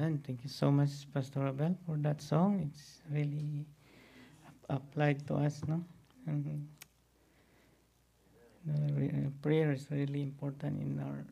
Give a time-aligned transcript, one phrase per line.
[0.00, 0.16] Amen.
[0.26, 2.64] Thank you so much, Pastor Abel, for that song.
[2.64, 3.66] It's really
[4.70, 5.84] applied to us, no?
[6.24, 6.66] And
[8.64, 11.26] the prayer is really important in our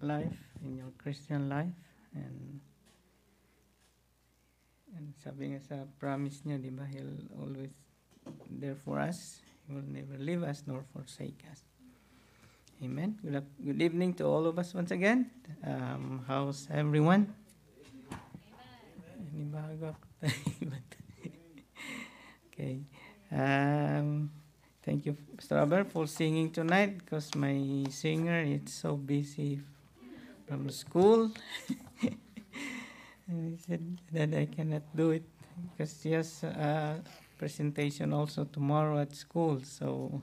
[0.00, 0.32] life,
[0.64, 1.76] in your Christian life,
[2.16, 2.64] and
[4.96, 7.76] and sabi nga sa promise niya, di ba, He'll always
[8.48, 9.44] there for us.
[9.68, 11.60] He will never leave us nor forsake us.
[12.80, 13.20] Amen.
[13.20, 15.28] Good, good evening to all of us once again.
[15.60, 17.43] Um, how's everyone?
[19.34, 19.94] Amen.
[22.52, 22.78] okay.
[23.32, 24.30] Um,
[24.84, 25.56] thank you, Mr.
[25.56, 29.60] Robert, for singing tonight because my singer is so busy
[30.46, 31.32] from school.
[33.26, 35.24] and he said that I cannot do it
[35.72, 37.02] because he has a
[37.36, 39.60] presentation also tomorrow at school.
[39.64, 40.22] So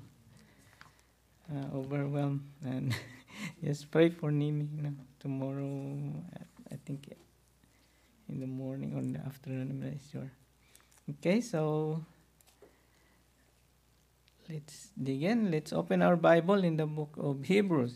[1.52, 2.96] uh, overwhelmed and
[3.64, 6.00] just pray for Nimi you know, tomorrow
[6.72, 7.12] I think
[8.32, 10.32] in the morning or in the afternoon I'm not sure.
[11.10, 12.06] Okay so
[14.50, 17.96] let's begin let's open our Bible in the book of Hebrews.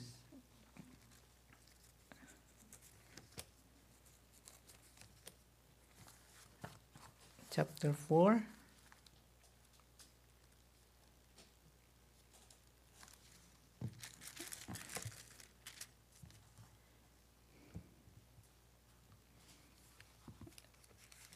[7.49, 8.43] Chapter 4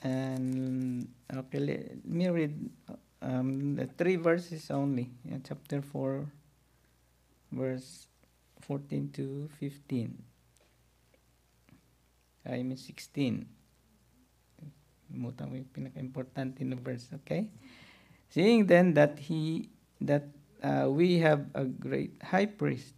[0.02, 2.56] and okay let me read
[3.22, 6.26] um, the three verses only yeah, chapter 4
[7.52, 8.08] verse
[8.62, 10.24] 14 to 15
[12.46, 13.46] I mean 16
[15.10, 17.50] Mutang pinaka-importante na verse okay
[18.30, 20.30] seeing then that he that
[20.64, 22.94] uh, we have a great high priest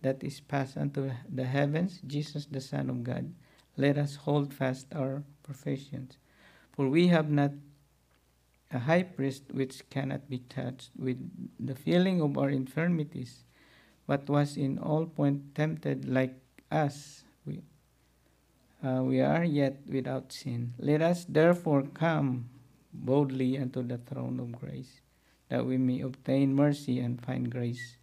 [0.00, 3.28] that is passed unto the heavens Jesus the son of God
[3.76, 6.16] let us hold fast our professions
[6.76, 7.52] for we have not
[8.70, 11.16] a high priest which cannot be touched with
[11.58, 13.44] the feeling of our infirmities,
[14.06, 16.36] but was in all point tempted like
[16.70, 17.24] us.
[17.46, 17.62] We,
[18.84, 20.74] uh, we are yet without sin.
[20.78, 22.50] Let us therefore come
[22.92, 25.00] boldly unto the throne of grace,
[25.48, 27.96] that we may obtain mercy and find grace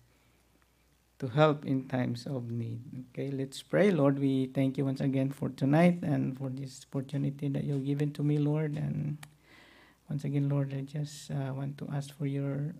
[1.23, 2.83] to help in times of need.
[3.07, 3.91] Okay, let's pray.
[3.91, 8.11] Lord, we thank you once again for tonight and for this opportunity that you've given
[8.11, 8.75] to me, Lord.
[8.75, 9.17] And
[10.09, 12.75] once again, Lord, I just uh, want to ask for your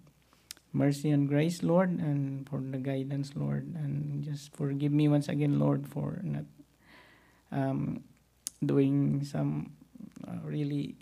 [0.74, 3.64] mercy and grace, Lord, and for the guidance, Lord.
[3.80, 6.44] And just forgive me once again, Lord, for not
[7.50, 8.04] um,
[8.60, 9.72] doing some
[10.28, 10.98] uh, really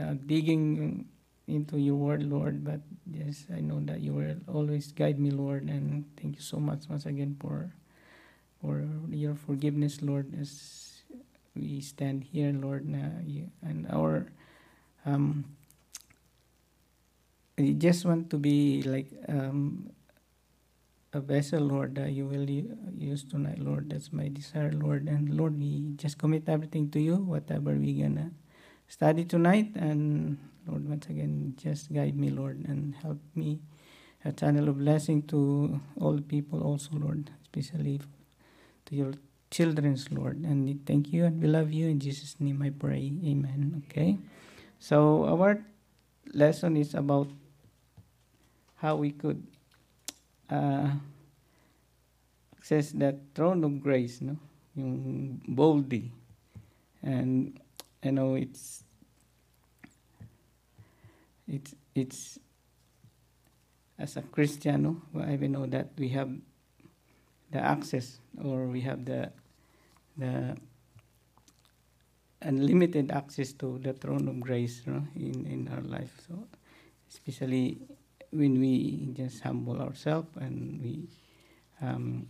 [0.00, 1.06] uh, digging
[1.46, 2.64] into your word, Lord.
[2.64, 2.80] But
[3.10, 5.64] yes, I know that you will always guide me, Lord.
[5.68, 7.72] And thank you so much once again for
[8.60, 11.02] for your forgiveness, Lord, as
[11.54, 14.26] we stand here, Lord, and our
[15.04, 15.44] um,
[17.58, 19.88] I just want to be like um,
[21.14, 23.88] a vessel, Lord, that you will use tonight, Lord.
[23.88, 25.08] That's my desire, Lord.
[25.08, 28.32] And Lord, we just commit everything to you, whatever we gonna
[28.88, 29.72] study tonight.
[29.76, 33.60] And Lord, once again, just guide me, Lord, and help me
[34.24, 38.00] a channel of blessing to all people also, Lord, especially
[38.86, 39.14] to your
[39.50, 40.42] children's, Lord.
[40.42, 41.88] And thank you and we love you.
[41.88, 43.12] In Jesus' name I pray.
[43.24, 43.82] Amen.
[43.86, 44.18] Okay.
[44.78, 45.62] So our
[46.34, 47.28] lesson is about
[48.76, 49.46] how we could
[50.50, 50.90] uh,
[52.58, 54.36] access that throne of grace, no?
[54.74, 56.12] Yung boldly.
[57.02, 57.58] And
[58.02, 58.82] you know it's
[61.48, 62.38] it's it's
[63.98, 66.30] as a Christian, I know that we have
[67.50, 69.32] the access or we have the
[70.18, 70.56] the
[72.42, 76.12] unlimited access to the throne of grace no, in, in our life.
[76.28, 76.46] So
[77.10, 77.78] especially
[78.30, 81.08] when we just humble ourselves and we
[81.80, 82.28] um,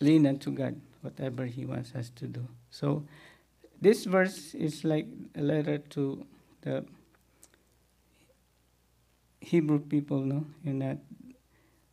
[0.00, 2.46] lean unto God, whatever He wants us to do.
[2.70, 3.04] So
[3.80, 5.06] this verse is like
[5.36, 6.24] a letter to
[6.62, 6.84] the
[9.44, 10.98] Hebrew people, no, in that,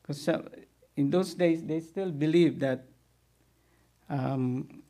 [0.01, 0.27] because
[0.95, 2.85] in those days they still believe that
[4.09, 4.81] um,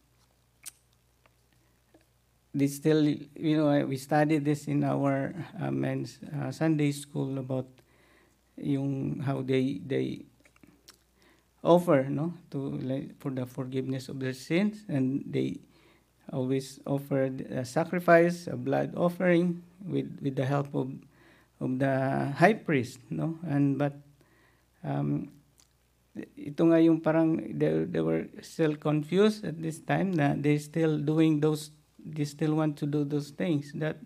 [2.53, 7.67] they still, you know, we studied this in our uh, men's uh, Sunday school about
[8.57, 10.25] yung how they they
[11.63, 12.77] offer, no, to
[13.19, 15.57] for the forgiveness of their sins, and they
[16.31, 20.91] always offered a sacrifice, a blood offering, with with the help of
[21.61, 23.37] of the high priest, no?
[23.45, 23.93] And but
[24.83, 25.29] um,
[26.35, 30.99] ito nga yung parang they, they were still confused at this time na they still
[30.99, 31.71] doing those
[32.01, 34.01] they still want to do those things that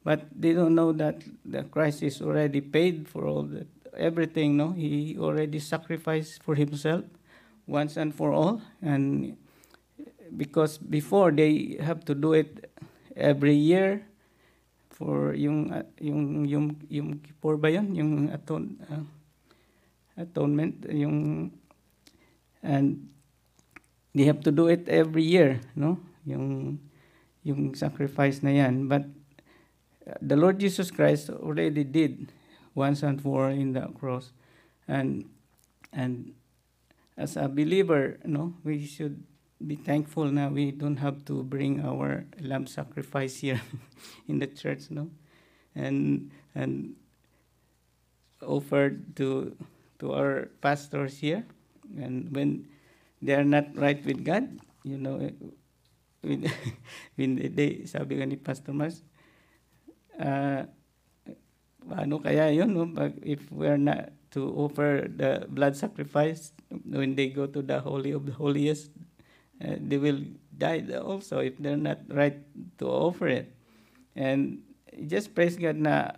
[0.00, 4.72] but they don't know that the Christ is already paid for all that everything no
[4.72, 7.04] he already sacrificed for himself
[7.66, 9.36] once and for all and
[10.38, 12.72] because before they have to do it
[13.16, 14.00] every year
[15.00, 17.96] for yung uh, yung yung yung Kippur ba yun?
[17.96, 19.00] Yung aton uh,
[20.20, 21.48] atonement yung
[22.60, 23.08] and
[24.12, 25.96] they have to do it every year no?
[26.28, 26.76] Yung
[27.40, 28.92] yung sacrifice na yan.
[28.92, 29.08] But
[30.04, 32.28] uh, the Lord Jesus Christ already did
[32.76, 34.36] once and for in the cross.
[34.84, 35.32] And
[35.96, 36.36] and
[37.16, 39.24] as a believer no we should
[39.60, 43.60] be thankful now we don't have to bring our lamb sacrifice here
[44.28, 45.10] in the church no
[45.76, 46.96] and and
[48.40, 49.52] offered to
[50.00, 51.44] to our pastors here
[52.00, 52.64] and when
[53.20, 54.48] they are not right with God
[54.82, 55.20] you know
[56.24, 56.48] when,
[57.20, 59.04] when they sabi ni Pastor Mas
[60.16, 60.64] uh,
[61.92, 62.88] ano kaya yun no?
[63.20, 68.24] If we're not to offer the blood sacrifice when they go to the holy of
[68.24, 68.88] the holiest
[69.62, 70.20] uh, they will
[70.56, 72.36] die also if they're not right
[72.78, 73.54] to offer it.
[74.16, 74.62] And
[75.06, 76.12] just praise God na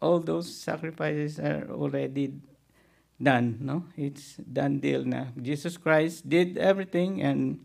[0.00, 2.34] all those sacrifices are already
[3.20, 3.84] done no?
[3.96, 5.26] It's done deal na.
[5.40, 7.60] Jesus Christ did everything and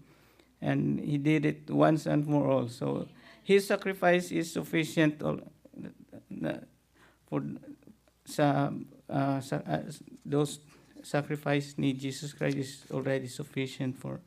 [0.62, 2.68] and he did it once and for all.
[2.68, 3.08] So
[3.44, 5.24] his sacrifice is sufficient
[7.30, 7.42] for
[8.26, 8.70] sa,
[9.10, 9.90] uh, sa uh,
[10.26, 10.60] those
[11.02, 14.22] sacrifice need Jesus Christ is already sufficient for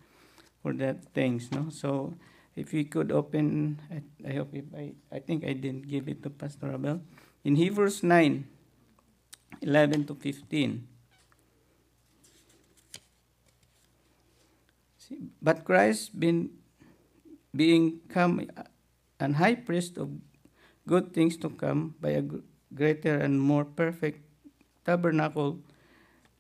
[0.63, 1.69] for that things no?
[1.71, 2.15] So
[2.57, 6.23] if we could open I, I hope if I I think I didn't give it
[6.23, 7.03] to Pastor Abel.
[7.45, 8.47] In Hebrews 9
[9.61, 10.89] 11 to 15
[15.03, 16.51] See, But Christ been
[17.55, 18.65] being come uh,
[19.21, 20.11] an high priest of
[20.87, 22.25] good things to come by a
[22.75, 24.25] greater and more perfect
[24.85, 25.59] tabernacle,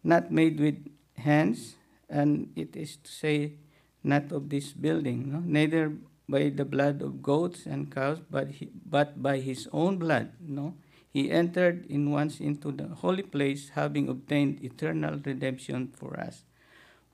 [0.02, 0.78] not made with
[1.16, 1.76] hands,
[2.08, 3.54] and it is to say,
[4.04, 5.40] not of this building, no?
[5.40, 5.92] neither
[6.28, 10.74] by the blood of goats and cows, but he, but by his own blood, no.
[11.12, 16.44] He entered in once into the holy place, having obtained eternal redemption for us.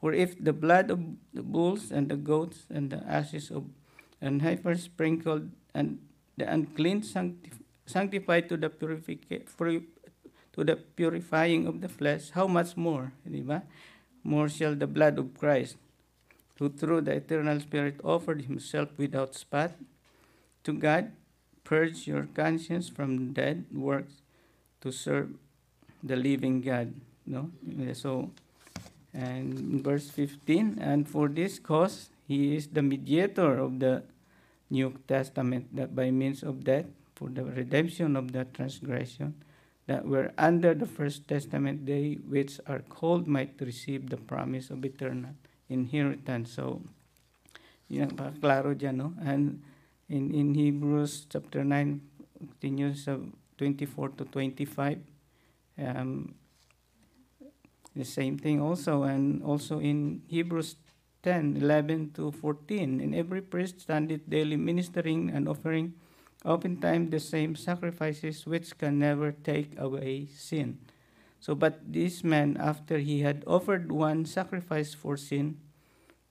[0.01, 1.01] For if the blood of
[1.35, 3.65] the bulls and the goats and the ashes of
[4.21, 5.99] and heifers sprinkled and
[6.37, 9.87] the unclean sanctif- sanctified to the purifica- puri-
[10.53, 13.43] to the purifying of the flesh, how much more, di?
[14.23, 15.77] More shall the blood of Christ,
[16.59, 19.73] who through the eternal Spirit offered himself without spot
[20.65, 21.13] to God,
[21.65, 24.23] purge your conscience from dead works
[24.81, 25.31] to serve
[26.03, 26.93] the living God.
[27.27, 27.51] No?
[27.93, 28.31] So
[29.15, 34.03] and verse 15, and for this cause he is the mediator of the
[34.71, 36.85] New Testament, that by means of death,
[37.15, 39.35] for the redemption of the transgression,
[39.87, 44.85] that were under the first testament, they which are called might receive the promise of
[44.85, 45.33] eternal
[45.69, 46.53] inheritance.
[46.53, 46.83] So,
[47.89, 49.15] yun ang klaro dyan, no?
[49.21, 49.63] And
[50.09, 52.01] in, in Hebrews chapter 9,
[52.39, 53.29] continues of
[53.59, 54.99] 24 to 25,
[55.79, 56.35] um,
[57.95, 60.77] the same thing also, and also in Hebrews
[61.23, 63.01] 10, 11 to 14.
[63.01, 65.95] And every priest standeth daily ministering and offering
[66.45, 70.79] oftentimes the same sacrifices which can never take away sin.
[71.39, 75.59] So, but this man, after he had offered one sacrifice for sin,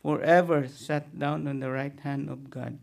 [0.02, 2.80] forever sat down on the right hand of God.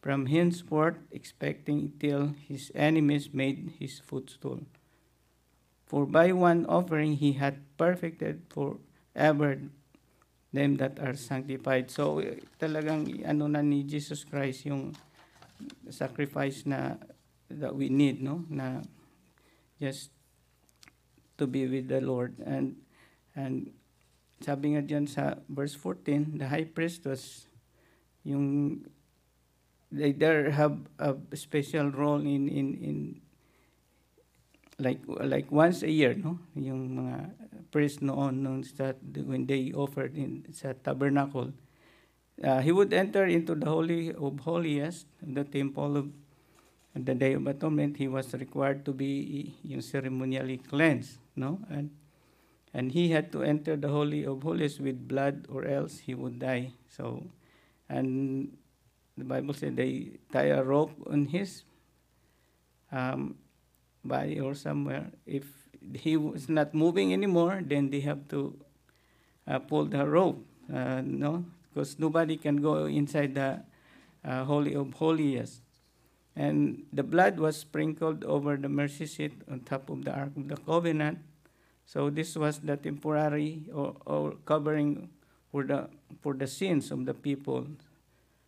[0.00, 4.64] From henceforth, expecting till his enemies made his footstool.
[5.86, 9.60] For by one offering he had perfected forever
[10.56, 11.92] them that are sanctified.
[11.92, 14.96] So eh, talagang ano na ni Jesus Christ yung
[15.92, 16.96] sacrifice na
[17.52, 18.42] that we need, no?
[18.48, 18.80] Na
[19.76, 20.15] just
[21.38, 22.36] to be with the Lord.
[22.44, 22.80] And
[23.36, 23.72] and
[24.40, 27.48] sabi nga diyan sa verse 14, the high priest was
[28.26, 28.82] yung
[29.92, 32.96] they there have a special role in in in
[34.76, 36.36] like like once a year no?
[36.58, 37.16] Yung mga
[37.72, 38.92] priest noon nung sa
[39.24, 41.54] when they offered in sa tabernacle
[42.44, 46.06] uh, he would enter into the holy of holiest the temple of
[46.96, 47.96] the day of atonement.
[47.96, 51.90] He was required to be yung ceremonially cleansed no and
[52.74, 56.38] and he had to enter the holy of Holies with blood or else he would
[56.38, 57.22] die so
[57.88, 58.56] and
[59.16, 61.64] the bible said they tie a rope on his
[62.92, 63.36] um,
[64.04, 65.10] body or somewhere.
[65.26, 65.44] If
[65.94, 68.56] he was not moving anymore, then they have to
[69.46, 73.62] uh, pull the rope, uh, no, because nobody can go inside the
[74.24, 75.62] uh, holy of holiest.
[76.36, 80.48] And the blood was sprinkled over the mercy seat on top of the ark of
[80.48, 81.18] the covenant.
[81.86, 85.08] So this was the temporary or, or covering
[85.50, 85.88] for the
[86.20, 87.66] for the sins of the people.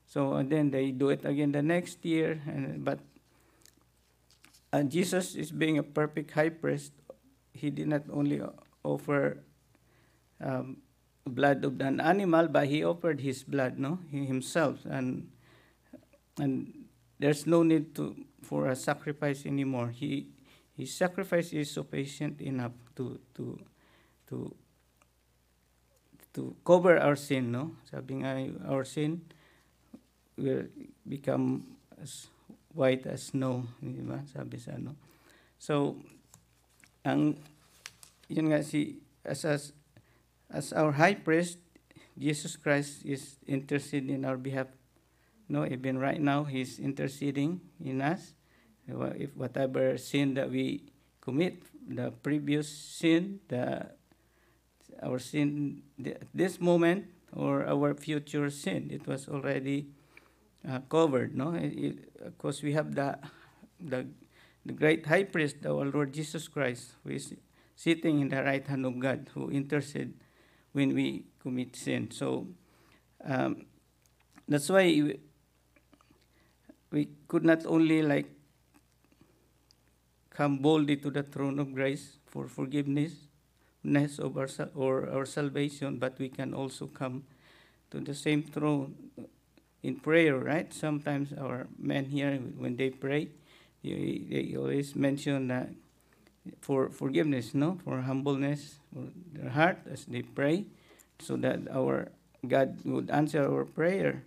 [0.04, 3.00] So and then they do it again the next year, and but
[4.72, 6.92] and Jesus is being a perfect high priest.
[7.52, 8.42] He did not only
[8.84, 9.40] offer
[10.40, 10.78] um,
[11.24, 15.30] blood of an animal, but he offered his blood, no, he himself, and
[16.38, 16.72] and
[17.18, 19.90] there's no need to for a sacrifice anymore.
[19.90, 20.30] He
[20.76, 23.58] his sacrifice is sufficient enough to to
[24.30, 24.54] to
[26.38, 27.74] to cover our sin, no?
[27.90, 28.38] Sabi nga,
[28.70, 29.26] our sin
[30.38, 30.70] will
[31.02, 31.66] become
[31.98, 32.30] as
[32.70, 34.22] white as snow, di ba?
[34.30, 34.94] Sabi sa ano.
[35.58, 35.98] So,
[37.02, 37.42] ang,
[38.30, 39.74] yun nga si, as, as,
[40.46, 41.58] as our high priest,
[42.14, 44.70] Jesus Christ is interceding in our behalf.
[45.48, 48.34] No, even right now, He's interceding in us.
[48.86, 53.90] If whatever sin that we commit, the previous sin, the
[55.02, 55.82] our sin,
[56.34, 59.88] this moment, or our future sin, it was already
[60.68, 61.36] uh, covered.
[61.36, 63.18] No, because we have the
[63.80, 64.06] the
[64.66, 67.34] the great high priest, our Lord Jesus Christ, who is
[67.74, 70.14] sitting in the right hand of God, who intercede
[70.72, 72.10] when we commit sin.
[72.10, 72.48] So
[73.24, 73.66] um,
[74.46, 75.14] that's why
[76.90, 78.26] we, could not only like
[80.30, 83.12] come boldly to the throne of grace for forgiveness
[84.18, 87.24] of our or our salvation, but we can also come
[87.90, 88.94] to the same throne
[89.82, 90.72] in prayer, right?
[90.74, 93.28] Sometimes our men here, when they pray,
[93.82, 95.70] they, they always mention that
[96.60, 100.66] for forgiveness, no, for humbleness, for their heart as they pray,
[101.20, 102.10] so that our
[102.46, 104.22] God would answer our prayer,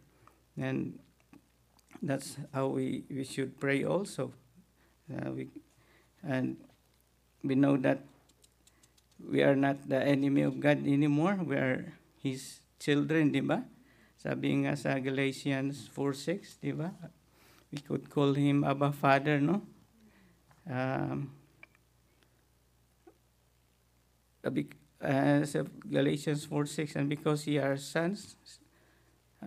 [0.58, 1.00] and
[2.02, 4.34] that's how we, we should pray also.
[5.06, 5.48] Uh, we,
[6.24, 6.58] and
[7.44, 8.00] we know that
[9.30, 11.38] we are not the enemy of God anymore.
[11.44, 13.64] We are His children, di ba?
[14.18, 16.94] Sabi nga sa Galatians 4.6, di ba?
[17.74, 19.62] We could call him Abba Father, no?
[20.70, 21.32] Um,
[24.46, 28.36] uh, sa Galatians 4.6, and because ye are sons,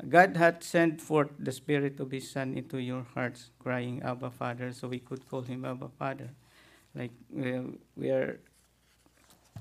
[0.08, 4.72] God hath sent forth the Spirit of His Son into your hearts, crying, Abba Father.
[4.72, 6.30] So we could call him Abba Father.
[6.94, 8.40] Like we, are,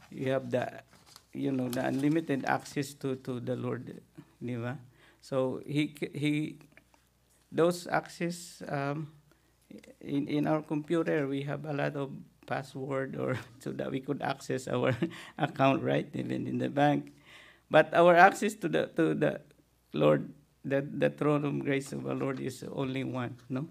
[0.09, 0.81] you have the,
[1.33, 4.01] you know, the unlimited access to, to the Lord,
[4.41, 4.77] di ba?
[5.21, 6.57] So he he
[7.53, 9.13] those access um,
[10.01, 12.11] in in our computer we have a lot of
[12.45, 14.97] password or so that we could access our
[15.37, 17.13] account right even in the bank
[17.71, 19.39] but our access to the to the
[19.93, 20.29] lord
[20.65, 23.67] that the throne of grace of our lord is only one no?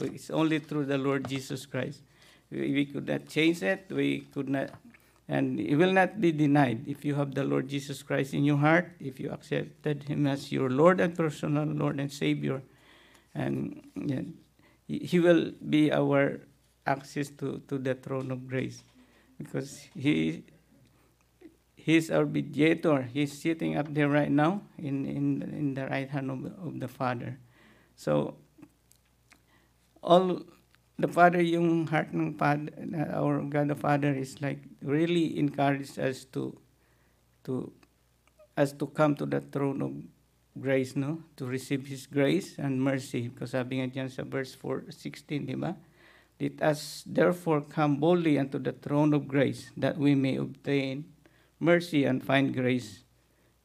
[0.00, 2.02] It's only through the lord jesus christ.
[2.50, 4.70] We, could not change it we could not
[5.28, 6.84] and it will not be denied.
[6.86, 10.52] If you have the Lord Jesus Christ in your heart, if you accepted Him as
[10.52, 12.60] your Lord and personal Lord and Savior.
[13.34, 14.20] And yeah,
[14.86, 16.40] He will be our
[16.86, 18.84] access to, to the throne of grace.
[19.38, 20.44] Because He
[21.84, 23.02] He's our mediator.
[23.12, 26.88] He's sitting up there right now in, in, in the right hand of, of the
[26.88, 27.36] Father.
[27.94, 28.36] So,
[30.02, 30.40] all
[30.98, 32.72] the Father, yung heart ng Father,
[33.12, 36.56] our God the Father is like really encouraged us to
[37.44, 37.68] to
[38.56, 39.92] us to come to the throne of
[40.56, 41.20] grace, no?
[41.36, 43.28] To receive His grace and mercy.
[43.28, 45.76] Because sabi nga dyan sa verse 4, 16, di ba?
[46.40, 51.12] Let us therefore come boldly unto the throne of grace, that we may obtain
[51.60, 53.04] mercy and find grace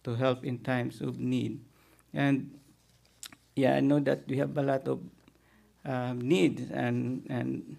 [0.03, 1.59] to help in times of need.
[2.13, 2.57] And
[3.55, 4.99] yeah, I know that we have a lot of
[5.85, 7.77] um, need, and and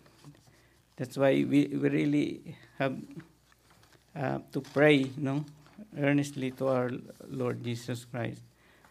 [1.00, 2.96] that's why we, we really have
[4.14, 5.44] uh, to pray, you know,
[5.96, 6.90] earnestly to our
[7.26, 8.42] Lord Jesus Christ.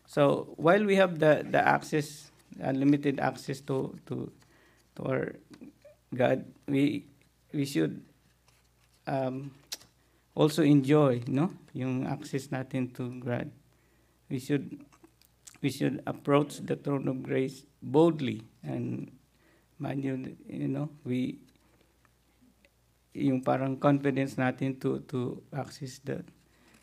[0.08, 4.32] So while we have the, the access, unlimited access to, to,
[4.96, 5.36] to our
[6.16, 7.06] God, we,
[7.54, 8.02] we should
[9.06, 9.52] um,
[10.39, 13.51] also enjoy, no, yung access natin to God.
[14.31, 14.79] We should
[15.60, 19.12] we should approach the throne of grace boldly and
[19.84, 20.15] mind you,
[20.48, 21.43] you know, we
[23.12, 26.24] yung parang confidence natin to to access the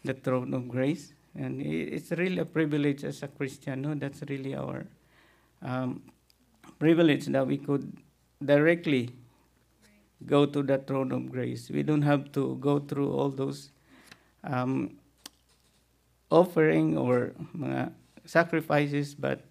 [0.04, 1.16] the throne of grace.
[1.32, 3.96] And it's really a privilege as a Christian no?
[3.96, 4.84] That's really our
[5.64, 6.04] um,
[6.76, 7.88] privilege that we could
[8.40, 9.16] directly
[10.24, 13.70] go to the throne of grace we don't have to go through all those
[14.44, 14.96] um,
[16.30, 17.92] offering or mga
[18.24, 19.42] sacrifices, but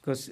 [0.00, 0.30] because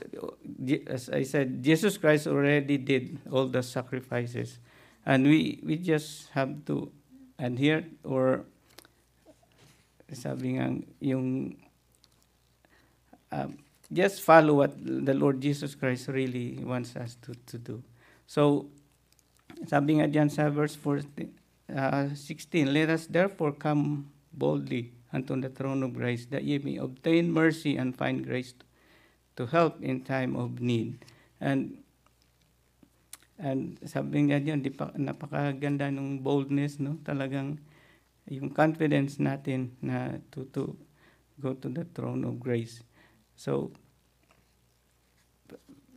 [0.86, 4.58] as I said, Jesus Christ already did all the sacrifices,
[5.04, 6.90] and we we just have to
[7.38, 8.46] adhere or
[10.14, 10.70] sabi nga
[11.02, 11.58] yung
[13.34, 13.58] um,
[13.90, 17.82] just follow what the Lord Jesus Christ really wants us to, to do.
[18.26, 18.70] So,
[19.66, 21.30] sabi nga diyan sa verse 14,
[21.72, 26.76] uh, 16, Let us therefore come boldly unto the throne of grace, that ye may
[26.76, 28.52] obtain mercy and find grace
[29.38, 30.98] to help in time of need.
[31.38, 31.84] And
[33.38, 37.02] and sabi nga diyan, di pa, napakaganda ng boldness, no?
[37.02, 37.58] Talagang
[38.30, 40.78] yung confidence natin na to, to
[41.42, 42.86] go to the throne of grace.
[43.34, 43.74] So,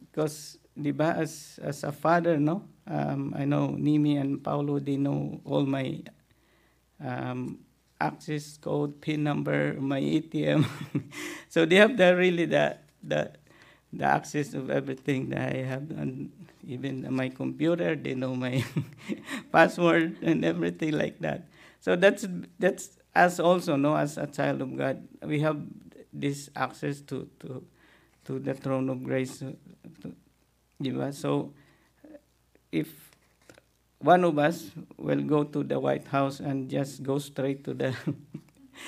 [0.02, 5.42] because, di as, as a father, no, um, I know Nimi and Paulo, they know
[5.44, 6.02] all my
[7.04, 7.60] um,
[8.00, 10.66] access code, PIN number, my ATM.
[11.50, 13.32] so they have the really the, the,
[13.92, 16.32] the access of everything that I have, and
[16.66, 18.64] even my computer, they know my
[19.52, 21.48] password and everything like that.
[21.80, 22.28] So that's
[22.60, 25.62] that's us also, no, as a child of God, we have
[26.14, 27.64] this access to to
[28.26, 29.40] to the throne of grace.
[29.40, 29.56] To,
[30.82, 31.14] diba?
[31.14, 31.54] So
[32.72, 33.08] if
[34.00, 37.96] one of us will go to the White House and just go straight to the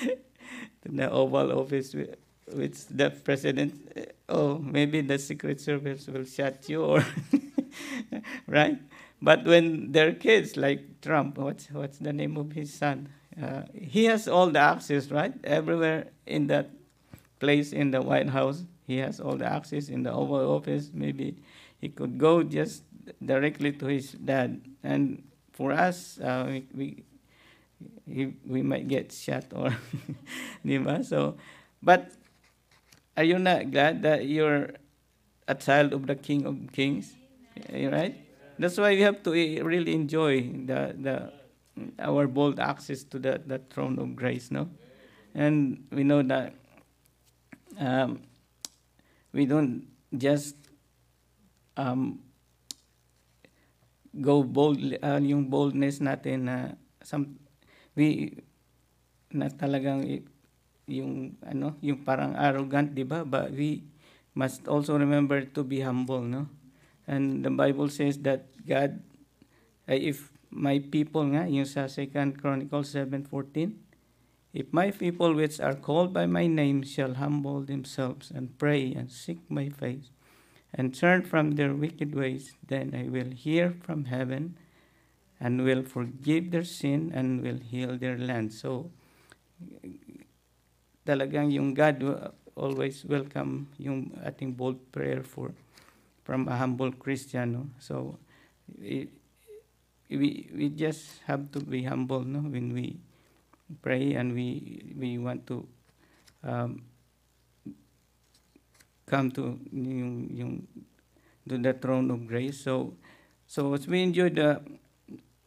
[0.02, 6.68] to the Oval Office with, the president, eh, oh, maybe the Secret Service will shut
[6.68, 7.04] you or
[8.46, 8.78] right.
[9.22, 13.08] But when they're kids like Trump, what's what's the name of his son?
[13.40, 15.32] Uh, he has all the access, right?
[15.44, 16.70] Everywhere in that
[17.38, 20.90] place in the White House, he has all the access in the Oval Office.
[20.92, 21.36] Maybe
[21.80, 22.84] he could go just
[23.24, 24.60] directly to his dad.
[24.82, 27.04] And for us, uh, we, we
[28.06, 29.74] he, we might get shot or,
[30.66, 31.02] di ba?
[31.02, 31.36] So,
[31.82, 32.12] but
[33.16, 34.70] are you not glad that you're
[35.48, 37.14] a child of the King of Kings?
[37.72, 38.16] Right?
[38.58, 41.32] That's why we have to eh, really enjoy the the
[41.98, 44.68] our bold access to the, the throne of grace, no?
[45.34, 46.52] And we know that
[47.78, 48.20] um,
[49.32, 50.56] we don't just
[51.80, 52.20] um,
[54.12, 56.56] go bold uh, yung boldness natin na
[57.00, 57.40] some
[57.96, 58.36] we
[59.32, 60.04] na talagang
[60.90, 63.22] yung ano yung parang arrogant di ba?
[63.22, 63.86] But we
[64.34, 66.50] must also remember to be humble no?
[67.08, 69.00] And the bible says that god
[69.88, 73.78] uh, if my people nga yung sa 2 chronicles 7:14
[74.50, 79.14] if my people which are called by my name shall humble themselves and pray and
[79.14, 80.10] seek my face
[80.74, 84.56] and turn from their wicked ways, then I will hear from heaven
[85.40, 88.52] and will forgive their sin and will heal their land.
[88.52, 88.90] So,
[91.06, 92.04] talagang yung God
[92.54, 95.54] always welcome yung ating bold prayer for
[96.22, 97.52] from a humble Christian.
[97.52, 97.66] No?
[97.80, 98.18] So,
[98.78, 99.08] we,
[100.08, 102.40] we just have to be humble no?
[102.40, 103.00] when we
[103.82, 105.66] pray and we, we want to
[106.44, 106.82] um,
[109.10, 109.58] come to
[111.50, 112.62] to the throne of grace.
[112.62, 112.94] So
[113.50, 114.62] so as we enjoy the,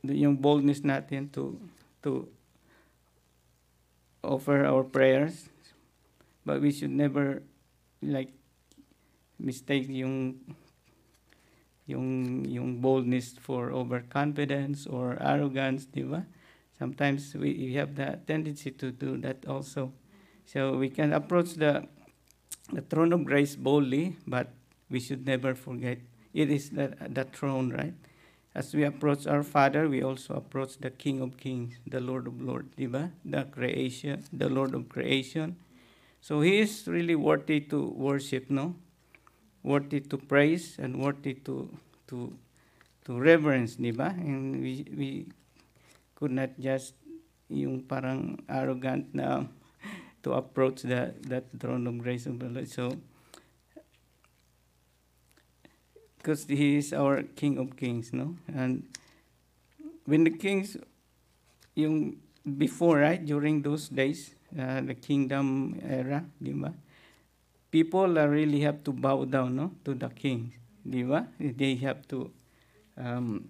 [0.04, 1.56] the boldness natin to
[2.04, 2.28] to
[4.20, 5.48] offer our prayers,
[6.44, 7.44] but we should never
[8.04, 8.36] like
[9.40, 10.44] mistake yung
[11.88, 16.04] yung yung boldness for overconfidence or arrogance, di?
[16.80, 19.92] Sometimes we, we have the tendency to do that also.
[20.44, 21.88] So we can approach the
[22.74, 24.50] the throne of grace boldly, but
[24.90, 26.00] we should never forget
[26.34, 27.94] it is the, the throne, right?
[28.56, 32.42] As we approach our Father, we also approach the King of Kings, the Lord of
[32.42, 33.12] Lords, di ba?
[33.26, 35.58] The creation, the Lord of creation.
[36.22, 38.76] So He is really worthy to worship, no?
[39.64, 41.70] Worthy to praise and worthy to
[42.08, 42.34] to
[43.06, 44.14] to reverence, di ba?
[44.18, 45.10] And we we
[46.14, 46.94] could not just
[47.50, 49.46] yung parang arrogant na
[50.24, 52.70] to approach the that throne of grace of the Lord.
[52.70, 52.98] So,
[56.18, 58.36] because He is our King of Kings, no?
[58.48, 58.88] And
[60.06, 60.78] when the kings,
[61.76, 62.18] yung
[62.58, 66.74] before, right, during those days, uh, the kingdom era, di ba?
[67.72, 70.54] People uh, really have to bow down, no, to the kings,
[70.88, 71.28] di ba?
[71.40, 72.32] They have to,
[72.98, 73.50] um,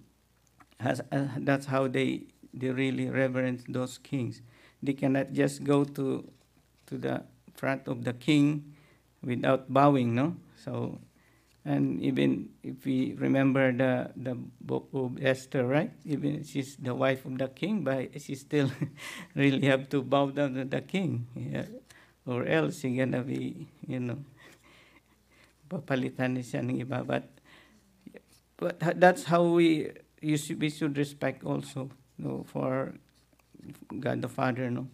[0.80, 4.40] has, uh, that's how they they really reverence those kings.
[4.82, 6.22] They cannot just go to
[6.86, 8.74] to the front of the king
[9.22, 10.36] without bowing, no?
[10.56, 10.98] So
[11.64, 15.90] And even if we remember the, the book of Esther, right?
[16.04, 18.70] Even she's the wife of the king, but she still
[19.34, 21.26] really have to bow down to the king.
[21.34, 21.64] Yeah.
[22.26, 24.20] Or else she's gonna be, you know,
[25.72, 27.00] papalitan siya ng iba.
[27.00, 27.32] But,
[28.60, 29.88] but that's how we,
[30.20, 32.92] you should, we should respect also you know, for
[33.88, 34.88] God the Father, no?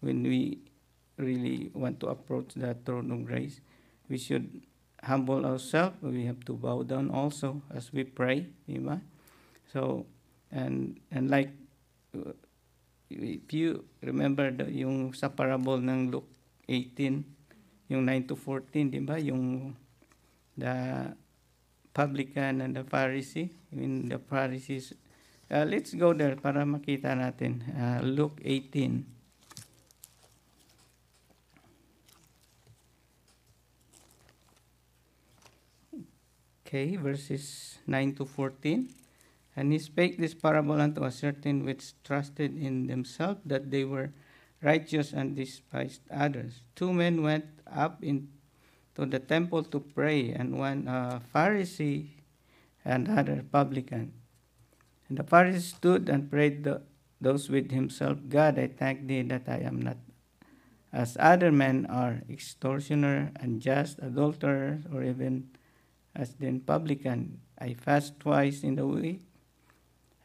[0.00, 0.65] When we
[1.16, 3.60] really want to approach the throne of grace,
[4.08, 4.62] we should
[5.02, 5.96] humble ourselves.
[6.02, 9.00] We have to bow down also as we pray, diba?
[9.72, 10.06] So,
[10.52, 11.50] and and like
[12.14, 12.32] uh,
[13.10, 16.28] if you remember the, yung sa parable ng Luke
[16.68, 17.22] 18,
[17.92, 19.16] yung 9 to 14, di ba?
[19.18, 19.74] Yung
[20.58, 21.12] the
[21.94, 24.92] publican and the Pharisee, I mean the Pharisees.
[25.46, 27.62] Uh, let's go there para makita natin.
[27.70, 29.15] Uh, Luke 18.
[36.66, 38.90] Okay, verses 9 to 14.
[39.54, 44.10] And he spake this parable unto a certain which trusted in themselves that they were
[44.60, 46.66] righteous and despised others.
[46.74, 48.26] Two men went up into
[48.98, 52.18] the temple to pray, and one a Pharisee
[52.84, 54.10] and other publican.
[55.08, 56.82] And the Pharisee stood and prayed the,
[57.20, 59.98] those with himself, God, I thank thee that I am not
[60.92, 65.50] as other men are, extortioner, unjust, adulterers, or even
[66.16, 67.40] as the publican.
[67.60, 69.20] I fast twice in the week.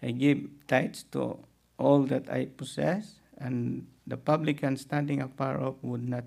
[0.02, 1.38] I give tithes to
[1.78, 6.26] all that I possess, and the publican standing afar off would not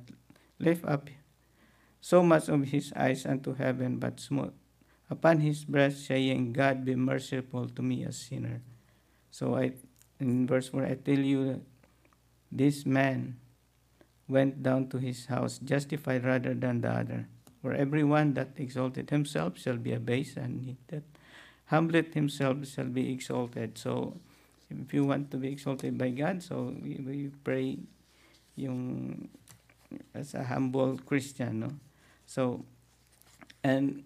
[0.60, 1.10] lift up
[2.00, 4.54] so much of his eyes unto heaven, but smote
[5.08, 8.60] upon his breast, saying, God be merciful to me, a sinner.
[9.30, 9.72] So I,
[10.20, 11.62] in verse 4, I tell you,
[12.52, 13.40] this man
[14.28, 17.28] went down to his house justified rather than the other.
[17.64, 21.00] For everyone that exalted himself shall be abased, and he that
[21.72, 23.80] humbleth himself shall be exalted.
[23.80, 24.20] So,
[24.68, 27.80] if you want to be exalted by God, so we, pray
[28.52, 29.32] yung
[30.12, 31.72] as a humble Christian, no?
[32.28, 32.68] So,
[33.64, 34.04] and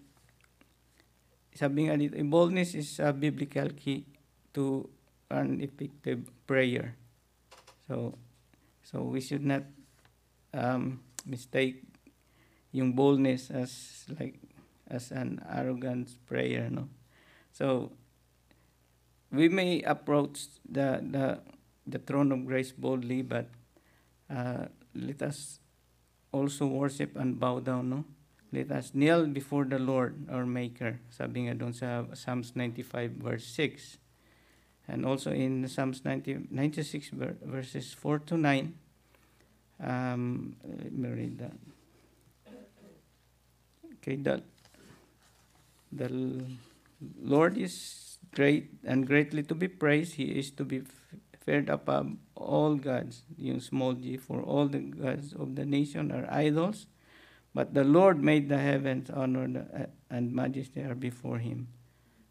[1.51, 4.07] sabi nga dito, boldness is a biblical key
[4.55, 4.87] to
[5.27, 6.95] an effective prayer.
[7.91, 8.15] So,
[8.87, 9.67] so we should not
[10.55, 11.88] um, mistake
[12.71, 14.37] yung boldness as like
[14.89, 16.89] as an arrogant prayer no?
[17.51, 17.91] So
[19.31, 21.39] we may approach the the
[21.85, 23.49] the throne of grace boldly but
[24.29, 25.59] uh, let us
[26.31, 28.05] also worship and bow down no?
[28.51, 33.45] Let us kneel before the Lord our maker sabi nga doon sa Psalms 95 verse
[33.45, 33.97] 6
[34.89, 37.13] and also in Psalms 90, 96
[37.45, 38.73] verses 4 to 9
[39.85, 41.53] um, let me read that
[44.09, 44.41] Okay, the,
[45.91, 46.09] the
[47.21, 50.15] Lord is great and greatly to be praised.
[50.15, 50.81] He is to be
[51.45, 56.25] feared above all gods, yung small g, for all the gods of the nation are
[56.33, 56.87] idols.
[57.53, 61.67] But the Lord made the heavens, honor uh, and majesty are before him.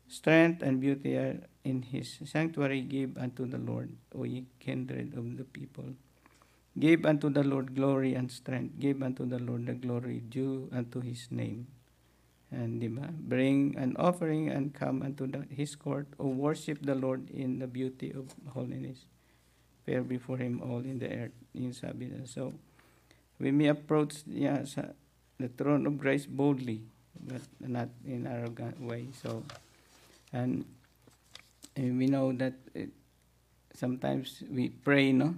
[0.08, 2.80] Strength and beauty are in his sanctuary.
[2.80, 5.94] Give unto the Lord, O ye kindred of the people.
[6.78, 8.78] Give unto the Lord glory and strength.
[8.78, 11.66] Give unto the Lord the glory due unto his name.
[12.50, 13.10] And diba?
[13.10, 17.66] Bring an offering and come unto the, his court, or worship the Lord in the
[17.66, 19.04] beauty of holiness.
[19.84, 21.36] Fair before him all in the earth.
[21.52, 22.24] Yung sabi na.
[22.24, 22.54] So,
[23.40, 24.94] we may approach yeah, sa,
[25.38, 26.82] the throne of grace boldly,
[27.18, 29.08] but not in arrogant way.
[29.20, 29.42] So,
[30.32, 30.64] and,
[31.76, 32.90] and we know that it,
[33.74, 35.34] sometimes we pray, no?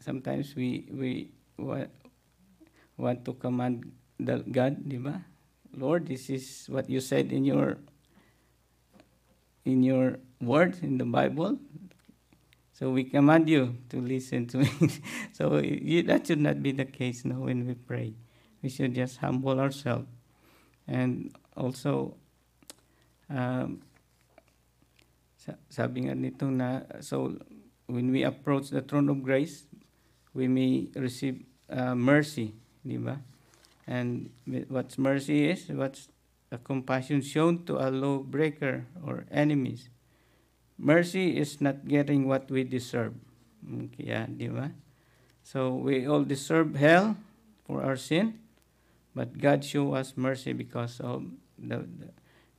[0.00, 1.90] Sometimes we we want,
[2.96, 5.00] want to command the God, di?
[5.76, 7.78] Lord, this is what you said in your
[9.64, 11.58] in your word in the Bible.
[12.72, 14.70] So we command you to listen to me.
[15.32, 18.12] so you, that should not be the case now when we pray.
[18.62, 20.06] We should just humble ourselves.
[20.86, 22.14] And also,
[23.32, 23.80] um,
[25.72, 27.40] sabi nga nito na, so
[27.86, 29.64] when we approach the throne of grace,
[30.34, 33.18] we may receive uh, mercy, di ba?
[33.86, 34.30] And
[34.68, 36.08] what's mercy is, what's
[36.50, 39.88] a compassion shown to a lawbreaker or enemies.
[40.78, 43.14] Mercy is not getting what we deserve.
[43.96, 44.50] Kaya, di?
[45.42, 47.16] So, we all deserve hell
[47.64, 48.38] for our sin,
[49.14, 51.24] but God show us mercy because of
[51.58, 52.10] the, the,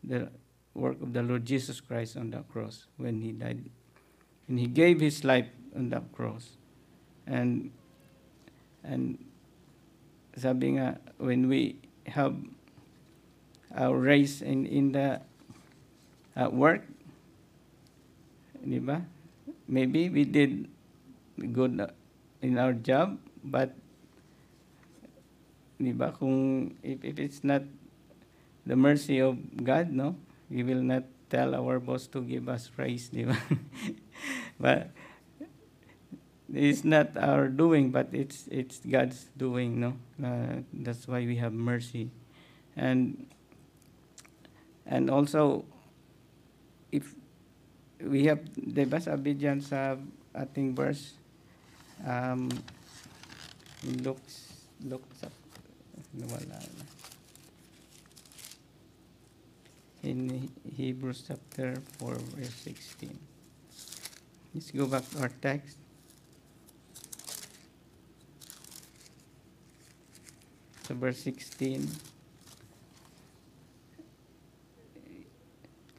[0.04, 0.32] the
[0.74, 3.70] work of the Lord Jesus Christ on the cross when He died
[4.48, 6.56] and he gave his life on that cross.
[7.28, 7.72] And
[8.84, 9.20] and
[10.40, 11.76] sabi nga, when we
[12.08, 12.36] have
[13.76, 15.20] uh, raise in in the
[16.52, 16.88] work,
[18.64, 18.80] di?
[19.68, 20.72] Maybe we did
[21.52, 21.76] good
[22.40, 23.76] in our job, but
[25.76, 27.68] di kung if, if it's not
[28.64, 30.16] the mercy of God, no,
[30.50, 33.28] we will not tell our boss to give us raise, di?
[34.60, 34.92] but
[36.54, 39.94] it's not our doing, but it's it's God's doing, no.
[40.22, 42.10] Uh, that's why we have mercy,
[42.76, 43.28] and
[44.86, 45.66] and also
[46.92, 47.14] if
[48.02, 49.98] we have, di ba sabi dyan sa
[50.38, 51.18] ating verse,
[52.06, 52.50] um,
[54.04, 55.34] looks, looks up.
[60.04, 63.37] In Hebrews chapter 4, verse 16.
[64.54, 65.78] Let's go back to our text.
[70.88, 71.90] So verse 16.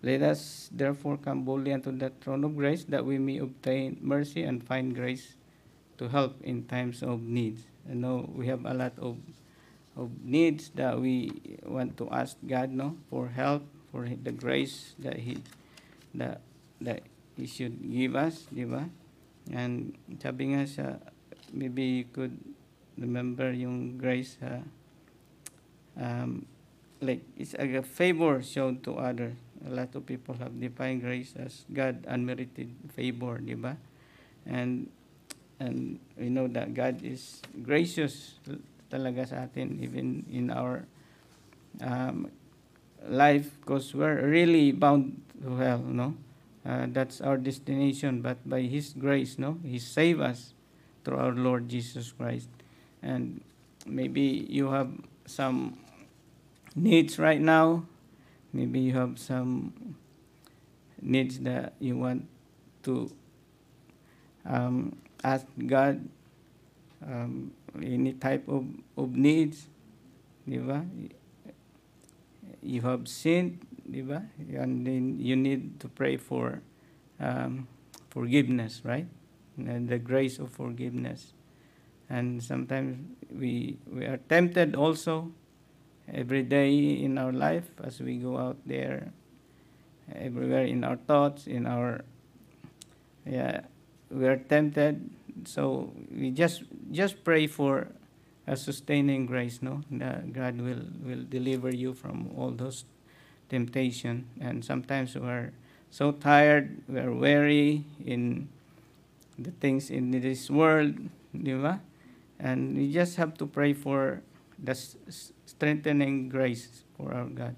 [0.03, 4.45] Let us therefore come boldly unto the throne of grace that we may obtain mercy
[4.45, 5.35] and find grace
[5.99, 7.59] to help in times of need.
[7.91, 9.19] I know we have a lot of
[9.99, 15.19] of needs that we want to ask God no for help for the grace that
[15.19, 15.43] he
[16.15, 16.41] that
[16.81, 17.03] that
[17.39, 18.91] he should give us, di ba?
[19.55, 20.99] And sabi nga sa
[21.55, 22.35] maybe you could
[22.99, 24.61] remember yung grace uh,
[25.97, 26.45] um,
[27.01, 29.39] like it's a favor shown to others.
[29.67, 33.79] A lot of people have defined grace as God unmerited favor, di ba?
[34.47, 34.91] And
[35.63, 38.39] and we know that God is gracious
[38.91, 40.87] talaga sa atin even in our
[41.83, 42.31] um,
[43.07, 46.15] life because we're really bound to hell, no?
[46.69, 50.53] Uh, that's our destination, but by His grace, no, He saved us
[51.03, 52.49] through our Lord Jesus Christ.
[53.03, 53.41] And
[53.87, 54.93] maybe you have
[55.25, 55.79] some
[56.77, 57.87] needs right now.
[58.53, 59.97] Maybe you have some
[61.01, 62.29] needs that you want
[62.83, 63.11] to
[64.45, 66.07] um, ask God
[67.07, 69.69] um, any type of, of needs?
[70.47, 70.65] You
[72.83, 76.61] have sinned, And then you need to pray for
[77.21, 77.67] um,
[78.11, 79.07] forgiveness, right?
[79.57, 81.33] And the grace of forgiveness.
[82.11, 82.97] And sometimes
[83.31, 85.33] we we are tempted also
[86.13, 89.13] every day in our life as we go out there,
[90.15, 92.05] everywhere in our thoughts, in our
[93.27, 93.61] yeah,
[94.11, 95.11] we are tempted.
[95.45, 97.89] So we just just pray for
[98.47, 99.83] a sustaining grace, no?
[99.91, 102.85] That God will will deliver you from all those
[103.49, 104.27] temptation.
[104.41, 105.53] And sometimes we are
[105.91, 108.49] so tired, we are weary in
[109.39, 110.95] the things in this world,
[111.33, 111.81] di ba?
[112.39, 114.23] And we just have to pray for
[114.59, 114.75] the
[115.47, 117.55] strengthening grace for our God.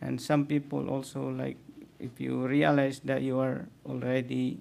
[0.00, 1.58] And some people also like
[2.00, 4.58] if you realize that you are already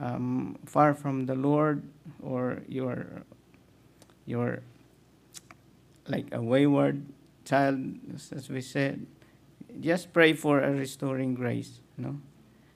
[0.00, 1.82] um, far from the Lord
[2.22, 3.22] or you're
[4.26, 4.62] you're
[6.08, 7.04] like a wayward
[7.44, 7.80] child,
[8.32, 9.06] as we said,
[9.80, 12.20] just pray for a restoring grace, you know.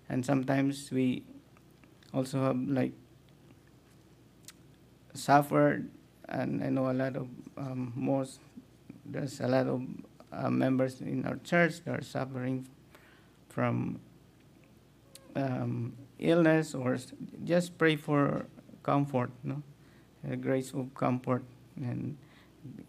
[0.09, 1.23] And sometimes we
[2.15, 2.93] also have like
[5.15, 5.91] suffered,
[6.29, 8.41] and I know a lot of um, most
[9.05, 9.83] there's a lot of
[10.33, 12.69] uh, members in our church that are suffering
[13.49, 14.01] from
[15.35, 16.99] um, illness or
[17.45, 18.47] just pray for
[18.83, 19.63] comfort, no,
[20.29, 21.43] a grace of comfort,
[21.77, 22.17] and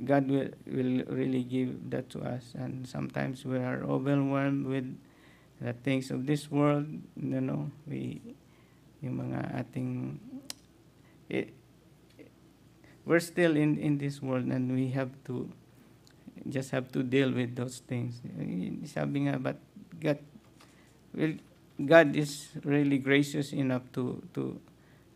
[0.04, 2.54] God will, will really give that to us.
[2.58, 4.98] And sometimes we are overwhelmed with
[5.62, 8.22] the things of this world, you know, we,
[9.02, 10.20] yung mga ating,
[11.28, 11.52] it,
[13.06, 15.52] we're still in, in this world and we have to,
[16.48, 18.22] just have to deal with those things.
[18.88, 19.60] Sabi nga, but
[20.00, 20.20] God,
[21.14, 21.36] will,
[21.76, 24.60] God is really gracious enough to, to,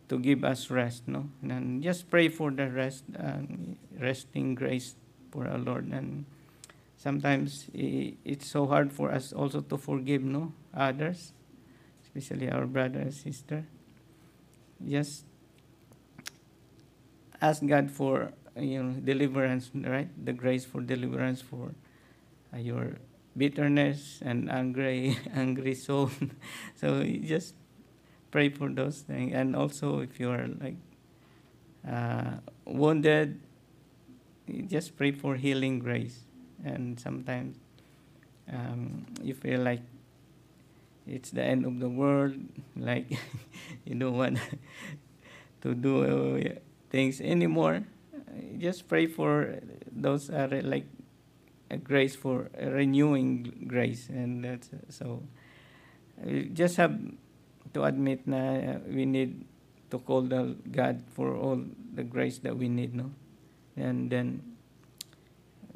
[0.09, 1.29] to give us rest, no?
[1.41, 3.41] And just pray for the rest, uh,
[3.99, 4.95] resting grace
[5.31, 5.87] for our Lord.
[5.91, 6.25] And
[6.97, 11.33] sometimes it's so hard for us also to forgive, no, others,
[12.03, 13.65] especially our brother and sister.
[14.87, 15.25] Just
[17.41, 20.09] ask God for you know deliverance, right?
[20.13, 21.73] The grace for deliverance for
[22.53, 22.97] uh, your
[23.35, 26.11] bitterness and angry, angry soul.
[26.75, 27.55] so just
[28.33, 29.31] pray for those things.
[29.31, 30.81] And also, if you are like
[31.85, 33.39] uh, wounded,
[34.65, 36.25] just pray for healing grace.
[36.65, 37.57] And sometimes
[38.51, 39.81] um, you feel like
[41.05, 42.33] it's the end of the world,
[42.75, 43.05] like
[43.85, 44.39] you don't want
[45.61, 46.57] to do
[46.89, 47.83] things anymore.
[48.57, 49.59] Just pray for
[49.91, 50.87] those are like
[51.69, 55.21] a grace for renewing grace and that's so
[56.53, 56.97] just have
[57.73, 59.45] to admit na we need
[59.89, 61.61] to call the God for all
[61.93, 63.11] the grace that we need no?
[63.75, 64.41] And then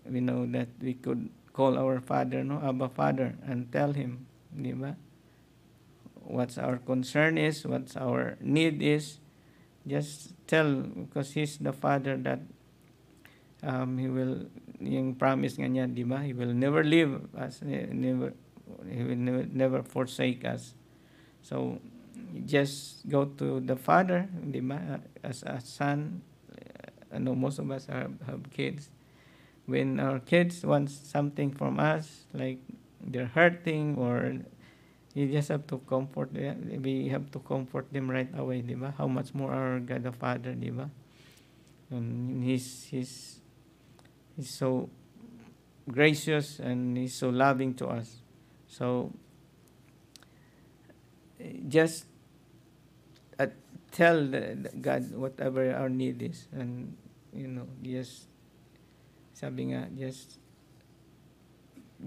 [0.05, 2.62] we know that we could call our father no?
[2.62, 4.97] Abba Father and tell him di ba?
[6.27, 9.19] What's our concern is what's our need is
[9.88, 12.41] just tell because he's the father that
[13.63, 14.45] um, he will
[14.81, 16.21] yung promise nga niya di ba?
[16.21, 18.33] He will never leave us eh, never
[18.89, 20.75] he will never, never forsake us
[21.47, 21.79] so
[22.45, 24.27] just go to the father
[24.67, 28.89] ba as a son uh, I know most of us have, have kids
[29.65, 32.60] when our kids want something from us like
[32.99, 34.43] they're hurting or
[35.17, 36.69] you just have to comfort them.
[36.83, 38.93] We have to comfort them right away, di ba?
[38.97, 40.91] How much more our God the Father, di ba?
[41.89, 43.41] And he's, he's,
[44.36, 44.89] he's so
[45.89, 48.21] gracious and he's so loving to us.
[48.67, 49.10] So,
[51.67, 52.06] just
[53.39, 53.47] uh,
[53.91, 54.28] tell
[54.82, 56.47] God whatever our need is.
[56.52, 56.95] And,
[57.34, 58.28] you know, just,
[59.34, 60.39] sabi nga, just,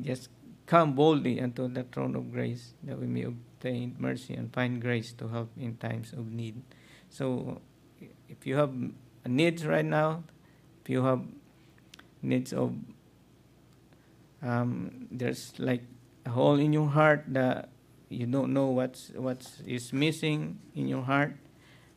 [0.00, 0.28] just
[0.66, 5.12] come boldly unto the throne of grace that we may obtain mercy and find grace
[5.14, 6.62] to help in times of need.
[7.10, 7.60] So,
[8.28, 8.72] if you have
[9.26, 10.22] needs right now,
[10.82, 11.22] if you have
[12.22, 12.74] needs of,
[14.42, 15.82] um, there's like
[16.24, 17.68] a hole in your heart that
[18.10, 21.38] you don't know what's what's is missing in your heart.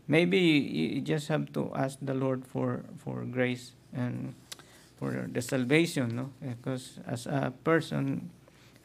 [0.08, 4.38] Maybe you, you just have to ask the Lord for for grace and
[5.02, 6.30] for the salvation, no?
[6.40, 8.30] Because as a person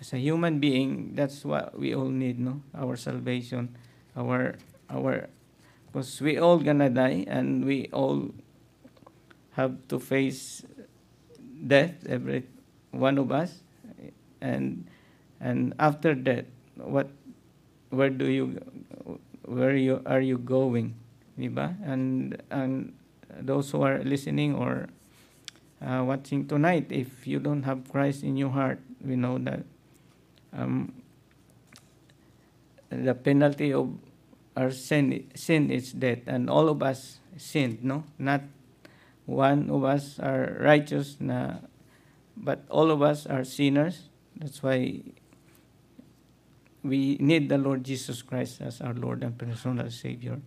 [0.01, 2.63] as a human being, that's what we all need, no?
[2.75, 3.77] Our salvation,
[4.17, 4.57] our
[4.89, 5.29] our,
[5.87, 8.33] because we all gonna die and we all
[9.53, 10.65] have to face
[11.67, 12.47] death, every
[12.91, 13.61] one of us,
[14.41, 14.87] and
[15.41, 17.11] and after that, what,
[17.91, 18.61] where do you,
[19.45, 20.95] where you are you going,
[21.39, 21.77] diba?
[21.85, 22.93] And and
[23.41, 24.89] those who are listening or
[25.85, 29.65] uh, watching tonight, if you don't have Christ in your heart, we know that
[30.53, 30.93] um,
[32.91, 33.97] the penalty of
[34.57, 38.05] our sin, sin is death, and all of us sinned, no?
[38.19, 38.43] Not
[39.27, 41.63] one of us are righteous, na,
[42.37, 44.09] but all of us are sinners.
[44.37, 45.03] That's why
[46.83, 50.41] we need the Lord Jesus Christ as our Lord and personal Savior.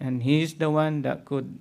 [0.00, 1.58] And He is the one that could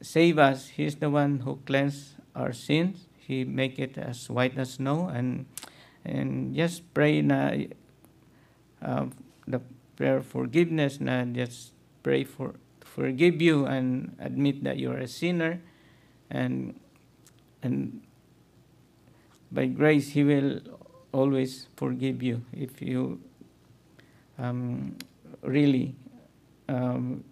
[0.00, 0.68] save us.
[0.68, 3.08] He is the one who cleanse our sins.
[3.18, 5.46] He make it as white as snow and
[6.06, 7.50] and just pray na
[8.78, 9.06] uh,
[9.50, 9.58] the
[9.98, 11.74] prayer forgiveness na just
[12.06, 15.58] pray for forgive you and admit that you're a sinner
[16.30, 16.78] and
[17.66, 18.06] and
[19.50, 20.62] by grace he will
[21.16, 23.16] always forgive you if you
[24.36, 24.92] um,
[25.40, 25.96] really
[26.68, 27.24] um,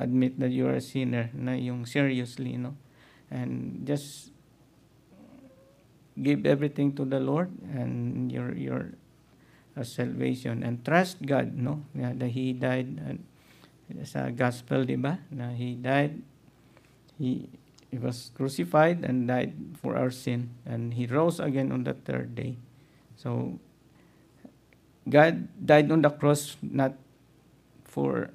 [0.00, 2.72] admit that you're a sinner na yung seriously no?
[3.28, 4.32] And just
[6.16, 8.96] give everything to the Lord and your your
[9.76, 10.64] uh, salvation.
[10.64, 11.84] And trust God no?
[11.92, 13.20] Na that he died uh,
[14.08, 15.20] sa gospel di ba?
[15.28, 16.24] Na he died
[17.20, 17.52] he
[17.92, 19.52] he was crucified and died
[19.84, 20.56] for our sin.
[20.64, 22.56] And he rose again on the third day
[23.16, 23.58] so
[25.08, 26.94] God died on the cross not
[27.84, 28.30] for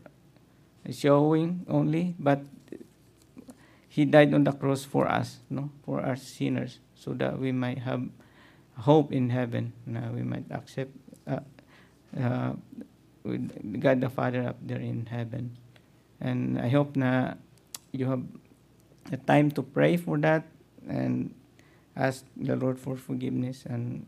[0.89, 2.41] showing only but
[3.87, 7.79] he died on the cross for us no for our sinners so that we might
[7.85, 8.09] have
[8.81, 10.89] hope in heaven na we might accept
[11.27, 11.45] uh,
[12.17, 12.53] uh,
[13.23, 15.57] with God the Father up there in heaven.
[16.19, 17.37] And I hope na
[17.91, 18.23] you have
[19.11, 20.45] a time to pray for that
[20.87, 21.33] and
[21.95, 24.05] ask the Lord for forgiveness and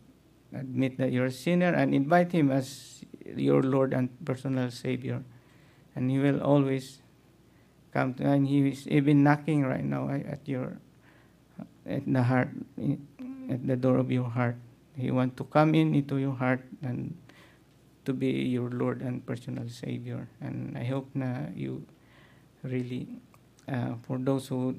[0.56, 5.24] admit that you're a sinner and invite him as your Lord and personal Savior.
[5.96, 7.02] And he will always
[7.94, 10.82] come to and he is even knocking right now at your
[11.86, 12.50] at the heart
[13.50, 14.58] at the door of your heart.
[14.98, 17.14] He wants to come in into your heart and
[18.06, 20.28] to be your lord and personal savior.
[20.42, 21.86] And i hope na you
[22.64, 23.08] really
[23.70, 24.76] uh, for those who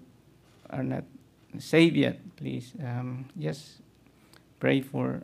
[0.70, 1.04] are not
[1.58, 3.78] saved yet please um, just
[4.58, 5.22] pray for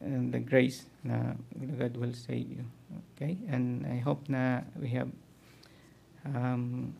[0.00, 1.32] and the grace na
[1.78, 2.64] God will save you
[3.16, 5.08] okay and i hope na we have
[6.26, 6.94] um,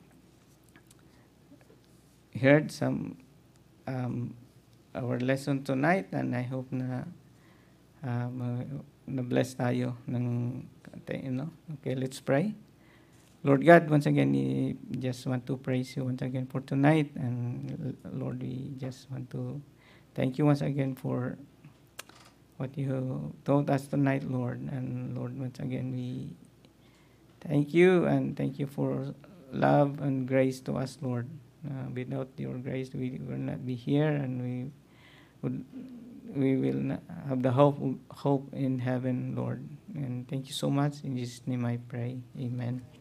[2.36, 3.16] heard some
[3.86, 4.34] um,
[4.94, 7.04] our lesson tonight and I hope na
[8.04, 8.64] um,
[9.06, 10.64] na bless tayo ng
[11.12, 11.50] you know?
[11.78, 12.54] Okay, let's pray.
[13.46, 17.14] Lord God, once again, we just want to praise you once again for tonight.
[17.14, 19.62] And Lord, we just want to
[20.18, 21.38] thank you once again for
[22.56, 24.60] what you told us tonight, Lord.
[24.60, 26.36] And Lord, once again, we
[27.40, 29.14] thank you and thank you for
[29.52, 31.28] love and grace to us, Lord.
[31.66, 34.70] Uh, without your grace, we will not be here, and we
[35.42, 35.64] would
[36.34, 36.98] we will
[37.28, 37.78] have the hope
[38.10, 39.66] hope in heaven, Lord.
[39.94, 41.02] And thank you so much.
[41.02, 42.18] In Jesus' name, I pray.
[42.38, 42.95] Amen.